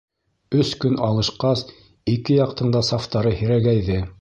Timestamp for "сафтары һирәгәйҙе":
2.89-4.01